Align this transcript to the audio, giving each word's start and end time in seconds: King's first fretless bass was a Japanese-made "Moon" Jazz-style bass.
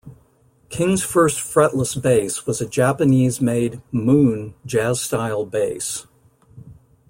King's 0.69 1.03
first 1.03 1.37
fretless 1.39 1.93
bass 2.01 2.47
was 2.47 2.59
a 2.59 2.67
Japanese-made 2.67 3.83
"Moon" 3.91 4.55
Jazz-style 4.65 5.45
bass. 5.45 6.07